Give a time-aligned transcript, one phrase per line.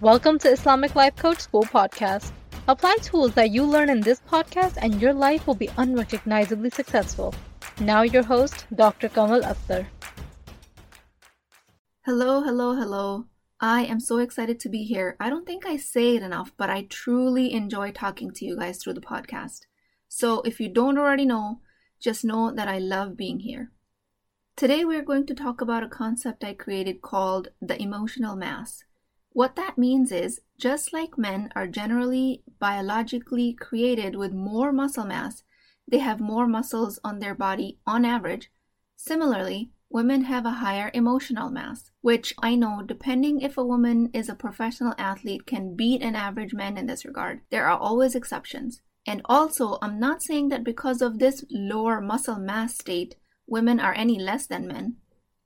[0.00, 2.30] Welcome to Islamic Life Coach School podcast.
[2.68, 7.34] Apply tools that you learn in this podcast and your life will be unrecognizably successful.
[7.80, 9.08] Now, your host, Dr.
[9.08, 9.86] Kamal Akhtar.
[12.06, 13.24] Hello, hello, hello.
[13.58, 15.16] I am so excited to be here.
[15.18, 18.78] I don't think I say it enough, but I truly enjoy talking to you guys
[18.78, 19.62] through the podcast.
[20.06, 21.58] So if you don't already know,
[22.00, 23.72] just know that I love being here.
[24.54, 28.84] Today we're going to talk about a concept I created called the emotional mass.
[29.38, 35.44] What that means is, just like men are generally biologically created with more muscle mass,
[35.86, 38.50] they have more muscles on their body on average.
[38.96, 44.28] Similarly, women have a higher emotional mass, which I know, depending if a woman is
[44.28, 47.42] a professional athlete, can beat an average man in this regard.
[47.50, 48.82] There are always exceptions.
[49.06, 53.14] And also, I'm not saying that because of this lower muscle mass state,
[53.46, 54.96] women are any less than men.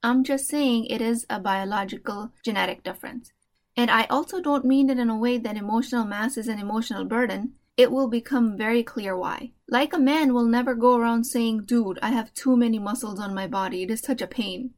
[0.02, 3.34] I'm just saying it is a biological genetic difference.
[3.76, 7.04] And I also don't mean it in a way that emotional mass is an emotional
[7.04, 7.54] burden.
[7.76, 9.52] It will become very clear why.
[9.68, 13.34] Like a man will never go around saying, dude, I have too many muscles on
[13.34, 13.82] my body.
[13.82, 14.74] It is such a pain.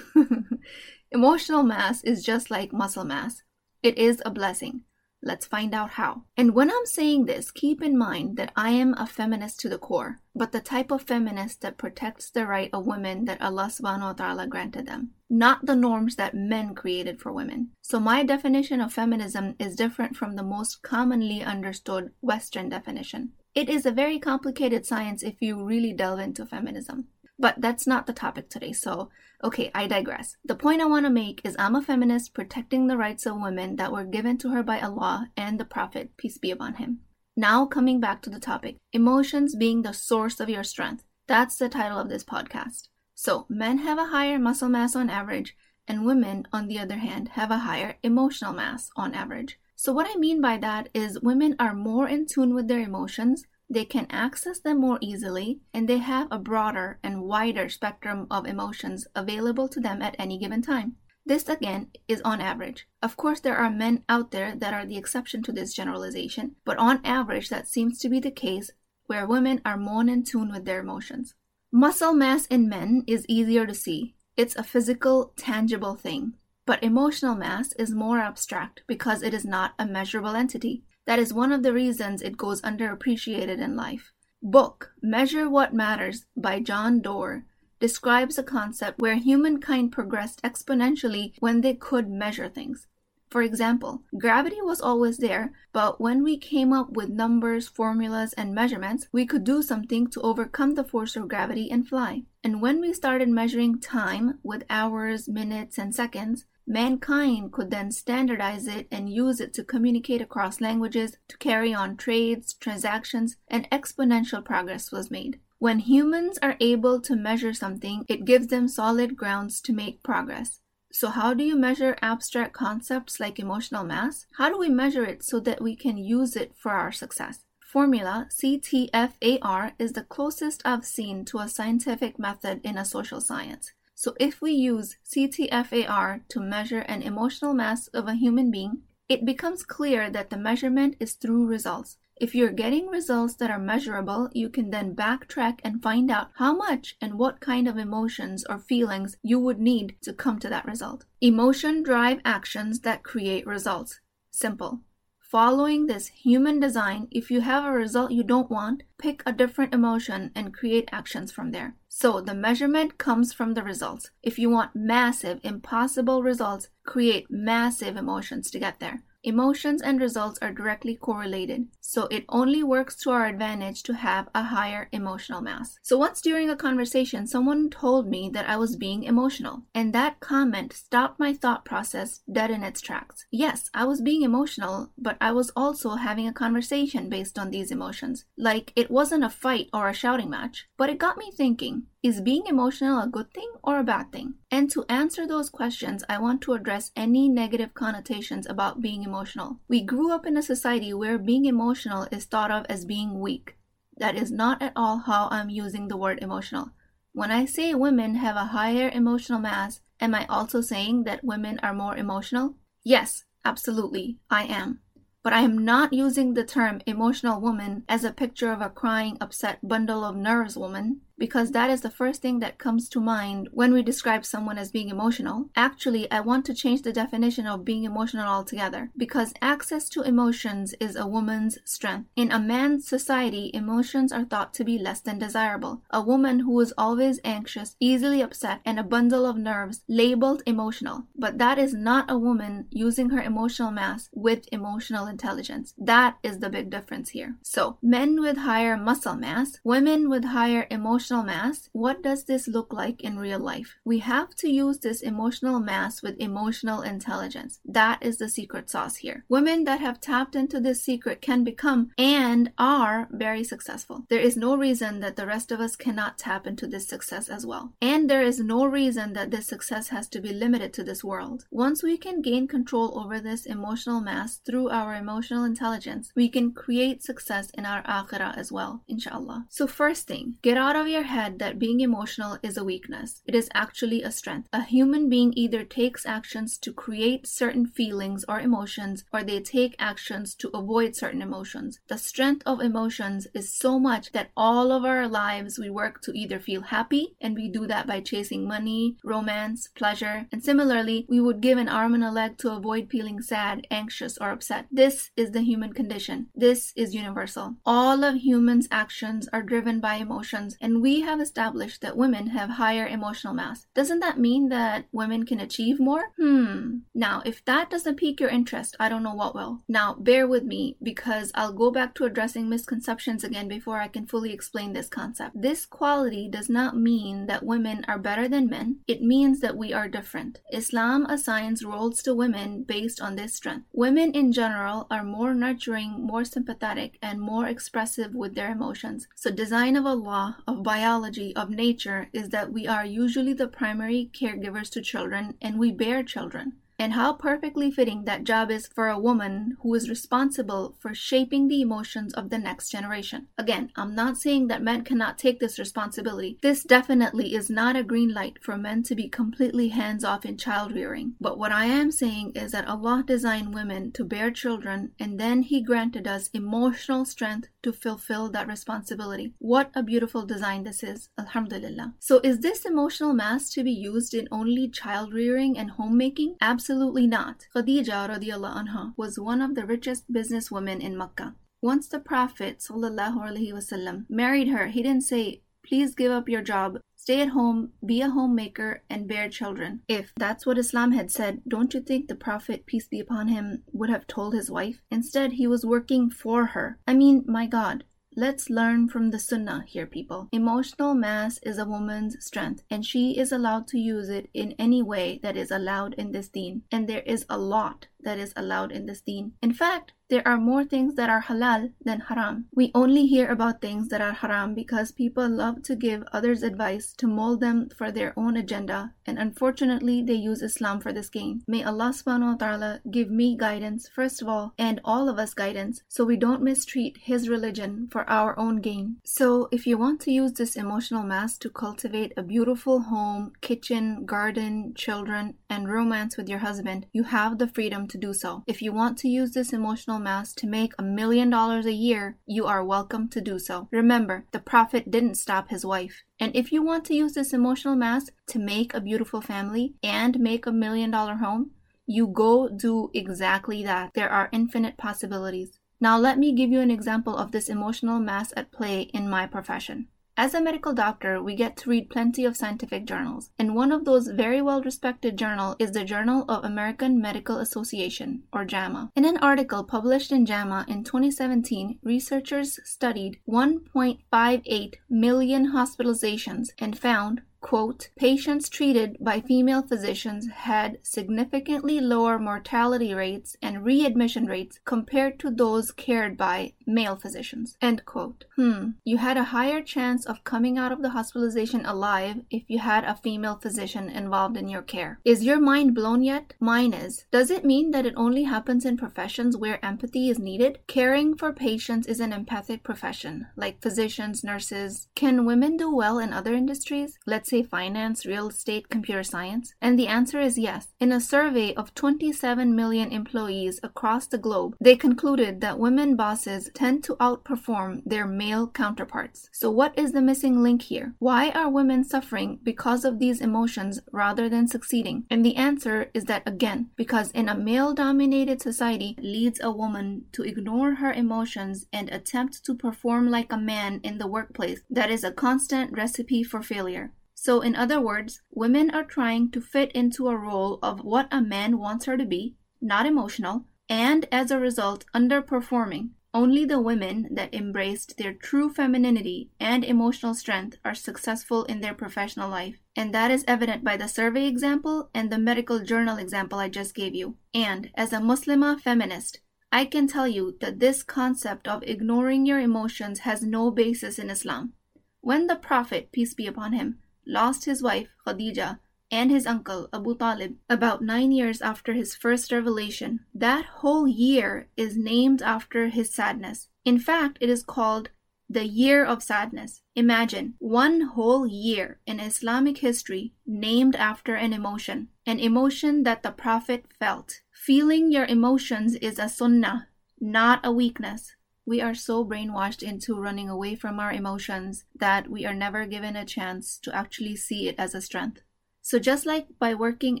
[1.10, 3.42] Emotional mass is just like muscle mass.
[3.82, 4.82] It is a blessing.
[5.24, 6.24] Let's find out how.
[6.36, 9.78] And when I'm saying this, keep in mind that I am a feminist to the
[9.78, 14.00] core, but the type of feminist that protects the right of women that Allah subhanahu
[14.00, 17.70] wa ta'ala granted them, not the norms that men created for women.
[17.82, 23.32] So my definition of feminism is different from the most commonly understood Western definition.
[23.54, 27.08] It is a very complicated science if you really delve into feminism.
[27.42, 29.10] But that's not the topic today, so
[29.42, 30.36] okay, I digress.
[30.44, 33.74] The point I want to make is I'm a feminist protecting the rights of women
[33.76, 37.00] that were given to her by Allah and the Prophet, peace be upon him.
[37.36, 41.02] Now, coming back to the topic emotions being the source of your strength.
[41.26, 42.86] That's the title of this podcast.
[43.16, 45.56] So, men have a higher muscle mass on average,
[45.88, 49.58] and women, on the other hand, have a higher emotional mass on average.
[49.74, 53.44] So, what I mean by that is women are more in tune with their emotions,
[53.70, 58.46] they can access them more easily, and they have a broader and wider spectrum of
[58.46, 60.96] emotions available to them at any given time.
[61.24, 62.88] This again is on average.
[63.00, 66.78] Of course, there are men out there that are the exception to this generalization, but
[66.78, 68.70] on average, that seems to be the case
[69.06, 71.34] where women are more in tune with their emotions.
[71.70, 74.14] Muscle mass in men is easier to see.
[74.36, 76.34] It's a physical, tangible thing.
[76.66, 80.84] But emotional mass is more abstract because it is not a measurable entity.
[81.06, 84.12] That is one of the reasons it goes underappreciated in life.
[84.42, 87.44] Book Measure What Matters by John Doerr
[87.80, 92.86] describes a concept where humankind progressed exponentially when they could measure things.
[93.32, 98.54] For example, gravity was always there, but when we came up with numbers, formulas, and
[98.54, 102.24] measurements, we could do something to overcome the force of gravity and fly.
[102.44, 108.66] And when we started measuring time with hours, minutes, and seconds, Mankind could then standardize
[108.66, 114.44] it and use it to communicate across languages, to carry on trades, transactions, and exponential
[114.44, 115.40] progress was made.
[115.58, 120.60] When humans are able to measure something, it gives them solid grounds to make progress.
[120.94, 124.26] So, how do you measure abstract concepts like emotional mass?
[124.36, 127.40] How do we measure it so that we can use it for our success?
[127.60, 133.72] Formula CTFAR is the closest I've seen to a scientific method in a social science.
[133.94, 139.24] So if we use CTFAR to measure an emotional mass of a human being, it
[139.24, 141.96] becomes clear that the measurement is through results.
[142.22, 146.54] If you're getting results that are measurable, you can then backtrack and find out how
[146.54, 150.64] much and what kind of emotions or feelings you would need to come to that
[150.64, 151.04] result.
[151.20, 153.98] Emotion drive actions that create results.
[154.30, 154.82] Simple.
[155.18, 159.74] Following this human design, if you have a result you don't want, pick a different
[159.74, 161.74] emotion and create actions from there.
[161.88, 164.12] So the measurement comes from the results.
[164.22, 169.02] If you want massive, impossible results, create massive emotions to get there.
[169.24, 174.28] Emotions and results are directly correlated, so it only works to our advantage to have
[174.34, 175.78] a higher emotional mass.
[175.80, 180.18] So, once during a conversation, someone told me that I was being emotional, and that
[180.18, 183.24] comment stopped my thought process dead in its tracks.
[183.30, 187.70] Yes, I was being emotional, but I was also having a conversation based on these
[187.70, 188.24] emotions.
[188.36, 192.20] Like, it wasn't a fight or a shouting match, but it got me thinking is
[192.20, 194.34] being emotional a good thing or a bad thing?
[194.52, 199.60] And to answer those questions, I want to address any negative connotations about being emotional.
[199.66, 203.56] We grew up in a society where being emotional is thought of as being weak.
[203.96, 206.72] That is not at all how I'm using the word emotional.
[207.12, 211.58] When I say women have a higher emotional mass, am I also saying that women
[211.62, 212.56] are more emotional?
[212.84, 214.80] Yes, absolutely, I am.
[215.22, 219.16] But I am not using the term emotional woman as a picture of a crying,
[219.18, 223.48] upset bundle of nerves woman because that is the first thing that comes to mind
[223.52, 225.48] when we describe someone as being emotional.
[225.54, 230.74] Actually, I want to change the definition of being emotional altogether because access to emotions
[230.80, 232.08] is a woman's strength.
[232.16, 235.82] In a man's society, emotions are thought to be less than desirable.
[235.90, 241.04] A woman who is always anxious, easily upset, and a bundle of nerves labeled emotional.
[241.14, 245.72] But that is not a woman using her emotional mass with emotional intelligence.
[245.78, 247.36] That is the big difference here.
[247.42, 252.72] So, men with higher muscle mass, women with higher emotional mass, what does this look
[252.72, 253.76] like in real life?
[253.84, 257.60] We have to use this emotional mass with emotional intelligence.
[257.64, 259.24] That is the secret sauce here.
[259.28, 264.06] Women that have tapped into this secret can become and are very successful.
[264.08, 267.44] There is no reason that the rest of us cannot tap into this success as
[267.44, 267.72] well.
[267.82, 271.46] And there is no reason that this success has to be limited to this world.
[271.50, 276.52] Once we can gain control over this emotional mass through our emotional intelligence, we can
[276.52, 279.46] create success in our akhirah as well, inshallah.
[279.48, 283.22] So, first thing, get out of your head that being emotional is a weakness.
[283.26, 284.48] It is actually a strength.
[284.52, 289.76] A human being either takes actions to create certain feelings or emotions, or they take
[289.78, 291.80] actions to avoid certain emotions.
[291.88, 296.12] The strength of emotions is so much that all of our lives we work to
[296.18, 301.20] either feel happy, and we do that by chasing money, romance, pleasure, and similarly, we
[301.20, 304.66] would give an arm and a leg to avoid feeling sad, anxious, or upset.
[304.70, 306.28] This is the human condition.
[306.34, 307.56] This is universal.
[307.64, 312.50] All of humans' actions are driven by emotions, and we have established that women have
[312.50, 313.68] higher emotional mass.
[313.72, 316.10] Doesn't that mean that women can achieve more?
[316.18, 316.78] Hmm.
[316.92, 319.62] Now, if that doesn't pique your interest, I don't know what will.
[319.68, 324.08] Now, bear with me because I'll go back to addressing misconceptions again before I can
[324.08, 325.40] fully explain this concept.
[325.40, 329.72] This quality does not mean that women are better than men, it means that we
[329.72, 330.40] are different.
[330.52, 333.66] Islam assigns roles to women based on this strength.
[333.72, 339.06] Women in general are more nurturing, more sympathetic, and more expressive with their emotions.
[339.14, 344.08] So, design of Allah, of biology, of nature is that we are usually the primary
[344.14, 348.88] caregivers to children and we bear children and how perfectly fitting that job is for
[348.88, 353.28] a woman who is responsible for shaping the emotions of the next generation.
[353.38, 356.38] Again, I'm not saying that men cannot take this responsibility.
[356.42, 360.36] This definitely is not a green light for men to be completely hands off in
[360.36, 361.14] child rearing.
[361.20, 365.42] But what I am saying is that Allah designed women to bear children and then
[365.42, 369.34] He granted us emotional strength to fulfill that responsibility.
[369.38, 371.10] What a beautiful design this is.
[371.16, 371.94] Alhamdulillah.
[372.00, 376.34] So, is this emotional mass to be used in only child rearing and homemaking?
[376.40, 377.48] Absolutely Absolutely not.
[377.54, 381.34] Khadija anha was one of the richest businesswomen in Makkah.
[381.60, 387.20] Once the Prophet wasallam married her, he didn't say, Please give up your job, stay
[387.20, 389.82] at home, be a homemaker, and bear children.
[389.86, 393.64] If that's what Islam had said, don't you think the Prophet, peace be upon him,
[393.74, 394.80] would have told his wife?
[394.90, 396.78] Instead, he was working for her.
[396.86, 397.84] I mean, my God,
[398.14, 400.28] Let's learn from the Sunnah here, people.
[400.32, 404.82] Emotional mass is a woman's strength, and she is allowed to use it in any
[404.82, 406.62] way that is allowed in this deen.
[406.70, 409.32] And there is a lot that is allowed in this deen.
[409.42, 412.44] In fact, there are more things that are halal than haram.
[412.54, 416.92] We only hear about things that are haram because people love to give others advice
[416.98, 421.44] to mold them for their own agenda, and unfortunately, they use Islam for this gain.
[421.48, 425.32] May Allah subhanahu wa ta'ala give me guidance, first of all, and all of us
[425.32, 428.98] guidance, so we don't mistreat His religion for our own gain.
[429.04, 434.04] So, if you want to use this emotional mass to cultivate a beautiful home, kitchen,
[434.04, 438.42] garden, children, and romance with your husband, you have the freedom to do so.
[438.46, 442.18] If you want to use this emotional mass to make a million dollars a year,
[442.26, 443.68] you are welcome to do so.
[443.70, 446.02] Remember, the Prophet didn't stop his wife.
[446.18, 450.18] And if you want to use this emotional mass to make a beautiful family and
[450.18, 451.52] make a million dollar home,
[451.86, 453.92] you go do exactly that.
[453.94, 455.58] There are infinite possibilities.
[455.80, 459.26] Now, let me give you an example of this emotional mass at play in my
[459.26, 459.88] profession.
[460.14, 463.86] As a medical doctor, we get to read plenty of scientific journals, and one of
[463.86, 468.90] those very well respected journal is the Journal of American Medical Association, or JAMA.
[468.94, 477.22] In an article published in JAMA in 2017, researchers studied 1.58 million hospitalizations and found
[477.42, 485.18] quote, patients treated by female physicians had significantly lower mortality rates and readmission rates compared
[485.18, 488.24] to those cared by male physicians, end quote.
[488.36, 492.60] Hmm, you had a higher chance of coming out of the hospitalization alive if you
[492.60, 495.00] had a female physician involved in your care.
[495.04, 496.34] Is your mind blown yet?
[496.38, 497.06] Mine is.
[497.10, 500.60] Does it mean that it only happens in professions where empathy is needed?
[500.68, 504.88] Caring for patients is an empathic profession, like physicians, nurses.
[504.94, 506.98] Can women do well in other industries?
[507.04, 509.54] Let's say finance, real estate, computer science?
[509.62, 510.68] And the answer is yes.
[510.78, 516.50] In a survey of 27 million employees across the globe, they concluded that women bosses
[516.52, 519.30] tend to outperform their male counterparts.
[519.32, 520.94] So, what is the missing link here?
[520.98, 525.06] Why are women suffering because of these emotions rather than succeeding?
[525.08, 530.04] And the answer is that again, because in a male dominated society leads a woman
[530.12, 534.90] to ignore her emotions and attempt to perform like a man in the workplace, that
[534.90, 536.92] is a constant recipe for failure.
[537.24, 541.22] So, in other words, women are trying to fit into a role of what a
[541.22, 545.90] man wants her to be, not emotional, and as a result, underperforming.
[546.12, 551.74] Only the women that embraced their true femininity and emotional strength are successful in their
[551.74, 552.56] professional life.
[552.74, 556.74] And that is evident by the survey example and the medical journal example I just
[556.74, 557.18] gave you.
[557.32, 559.20] And as a Muslima feminist,
[559.52, 564.10] I can tell you that this concept of ignoring your emotions has no basis in
[564.10, 564.54] Islam.
[565.02, 568.58] When the Prophet, peace be upon him, lost his wife Khadija
[568.90, 573.00] and his uncle Abu Talib about nine years after his first revelation.
[573.14, 576.48] That whole year is named after his sadness.
[576.64, 577.88] In fact, it is called
[578.28, 579.62] the year of sadness.
[579.74, 586.12] Imagine one whole year in Islamic history named after an emotion, an emotion that the
[586.12, 587.20] Prophet felt.
[587.32, 589.68] Feeling your emotions is a sunnah,
[590.00, 591.16] not a weakness.
[591.44, 595.96] We are so brainwashed into running away from our emotions that we are never given
[595.96, 598.20] a chance to actually see it as a strength.
[598.60, 600.00] So, just like by working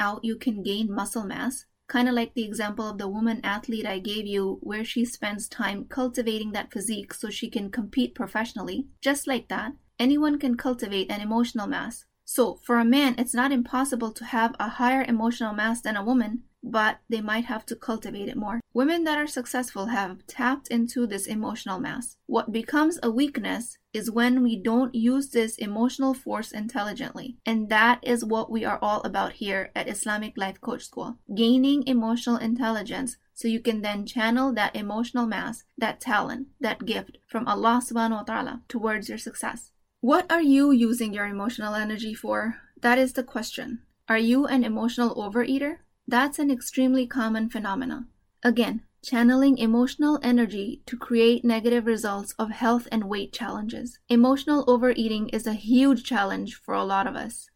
[0.00, 3.86] out, you can gain muscle mass, kind of like the example of the woman athlete
[3.86, 8.88] I gave you, where she spends time cultivating that physique so she can compete professionally,
[9.00, 12.04] just like that, anyone can cultivate an emotional mass.
[12.24, 16.04] So, for a man, it's not impossible to have a higher emotional mass than a
[16.04, 18.60] woman, but they might have to cultivate it more.
[18.74, 22.16] Women that are successful have tapped into this emotional mass.
[22.26, 27.38] What becomes a weakness is when we don't use this emotional force intelligently.
[27.46, 31.86] And that is what we are all about here at Islamic Life Coach School gaining
[31.86, 37.46] emotional intelligence so you can then channel that emotional mass, that talent, that gift from
[37.46, 39.70] Allah subhanahu wa ta'ala towards your success.
[40.00, 42.56] What are you using your emotional energy for?
[42.80, 43.82] That is the question.
[44.08, 45.78] Are you an emotional overeater?
[46.10, 48.06] That's an extremely common phenomenon.
[48.42, 53.98] Again, channeling emotional energy to create negative results of health and weight challenges.
[54.08, 57.50] Emotional overeating is a huge challenge for a lot of us.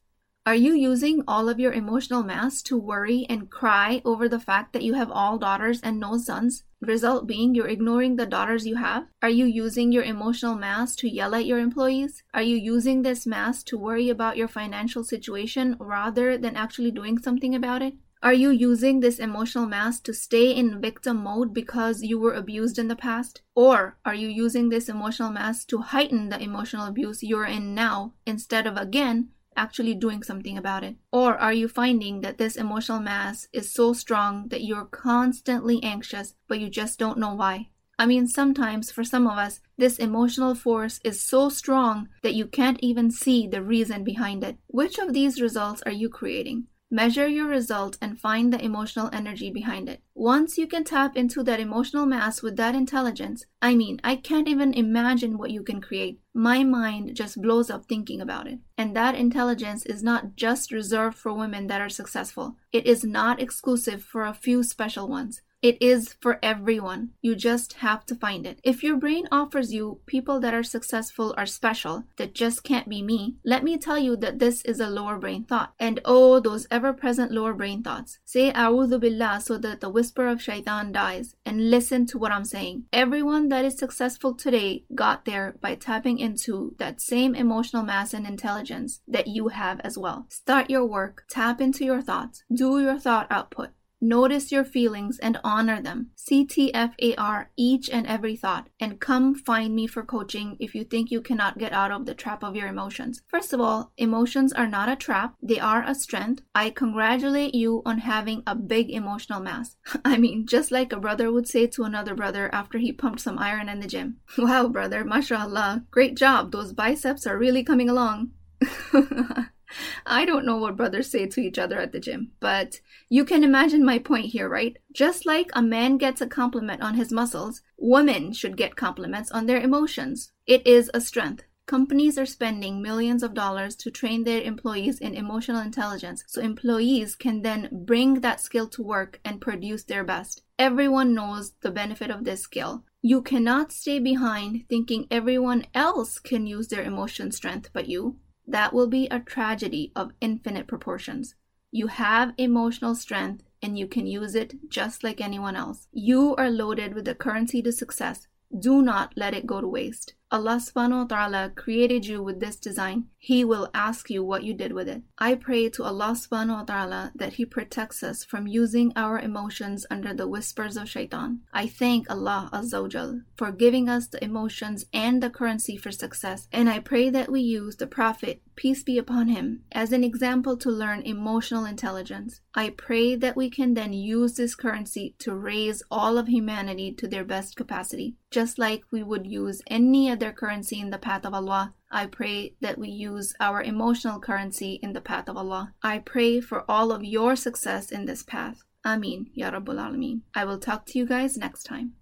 [0.45, 4.75] Are you using all of your emotional mass to worry and cry over the fact
[4.75, 6.65] that you have all daughters and no sons?
[6.83, 9.07] Result being you're ignoring the daughters you have?
[9.23, 12.23] Are you using your emotional mass to yell at your employees?
[12.35, 17.17] Are you using this mass to worry about your financial situation rather than actually doing
[17.17, 17.95] something about it?
[18.25, 22.79] Are you using this emotional mass to stay in victim mode because you were abused
[22.79, 23.43] in the past?
[23.57, 28.13] Or are you using this emotional mass to heighten the emotional abuse you're in now
[28.25, 30.95] instead of again actually doing something about it?
[31.11, 36.37] Or are you finding that this emotional mass is so strong that you're constantly anxious
[36.47, 37.71] but you just don't know why?
[37.99, 42.47] I mean, sometimes for some of us, this emotional force is so strong that you
[42.47, 44.59] can't even see the reason behind it.
[44.69, 46.69] Which of these results are you creating?
[46.95, 50.03] Measure your result and find the emotional energy behind it.
[50.15, 54.47] Once you can tap into that emotional mass with that intelligence, I mean, I can't
[54.47, 56.21] even imagine what you can create.
[56.35, 58.59] My mind just blows up thinking about it.
[58.77, 63.41] And that intelligence is not just reserved for women that are successful, it is not
[63.41, 65.41] exclusive for a few special ones.
[65.63, 67.11] It is for everyone.
[67.23, 68.59] You just have to find it.
[68.65, 73.01] If your brain offers you people that are successful are special, that just can't be
[73.01, 75.73] me, let me tell you that this is a lower brain thought.
[75.79, 78.19] And oh, those ever present lower brain thoughts.
[78.25, 82.45] Say A'udhu Billah so that the whisper of shaitan dies and listen to what I'm
[82.45, 82.87] saying.
[82.93, 88.27] Everyone that is successful today got there by tapping into that same emotional mass and
[88.27, 90.27] intelligence that you have as well.
[90.29, 93.71] Start your work, tap into your thoughts, do your thought output.
[94.05, 96.11] Notice your feelings and honor them.
[96.19, 98.69] CTFAR each and every thought.
[98.81, 102.15] And come find me for coaching if you think you cannot get out of the
[102.15, 103.23] trap of your emotions.
[103.29, 106.43] First of all, emotions are not a trap, they are a strength.
[106.53, 109.77] I congratulate you on having a big emotional mass.
[110.05, 113.39] I mean, just like a brother would say to another brother after he pumped some
[113.39, 114.17] iron in the gym.
[114.37, 116.51] Wow, brother, mashallah, great job.
[116.51, 118.33] Those biceps are really coming along.
[120.07, 123.45] I don't know what brothers say to each other at the gym, but you can
[123.45, 124.77] imagine my point here, right?
[124.93, 129.47] Just like a man gets a compliment on his muscles, women should get compliments on
[129.47, 130.33] their emotions.
[130.47, 131.45] It is a strength.
[131.67, 137.15] Companies are spending millions of dollars to train their employees in emotional intelligence so employees
[137.15, 140.43] can then bring that skill to work and produce their best.
[140.59, 142.85] Everyone knows the benefit of this skill.
[143.01, 148.19] You cannot stay behind thinking everyone else can use their emotion strength but you.
[148.47, 151.35] That will be a tragedy of infinite proportions.
[151.71, 155.87] You have emotional strength and you can use it just like anyone else.
[155.93, 158.27] You are loaded with the currency to success.
[158.59, 160.15] Do not let it go to waste.
[160.33, 163.05] Allah subhanahu wa ta'ala created you with this design.
[163.19, 165.03] He will ask you what you did with it.
[165.19, 169.85] I pray to Allah subhanahu wa ta'ala that He protects us from using our emotions
[169.91, 171.41] under the whispers of shaitan.
[171.53, 176.49] I thank Allah Azza for giving us the emotions and the currency for success.
[176.51, 180.57] And I pray that we use the Prophet, peace be upon him, as an example
[180.57, 182.41] to learn emotional intelligence.
[182.55, 187.07] I pray that we can then use this currency to raise all of humanity to
[187.07, 191.27] their best capacity, just like we would use any other their currency in the path
[191.27, 191.75] of Allah.
[191.91, 195.75] I pray that we use our emotional currency in the path of Allah.
[195.83, 198.63] I pray for all of your success in this path.
[198.85, 200.21] Amin, Ya Rabbul Alameen.
[200.33, 201.95] I will talk to you guys next time.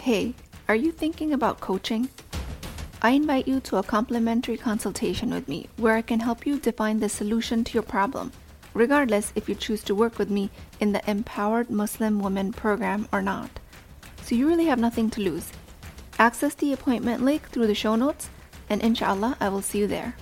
[0.00, 0.32] Hey,
[0.68, 2.08] are you thinking about coaching?
[3.02, 7.00] I invite you to a complimentary consultation with me where I can help you define
[7.00, 8.32] the solution to your problem,
[8.72, 10.48] regardless if you choose to work with me
[10.80, 13.50] in the Empowered Muslim Women program or not.
[14.22, 15.52] So you really have nothing to lose
[16.18, 18.30] Access the appointment link through the show notes,
[18.70, 20.16] and inshallah, I will see you there.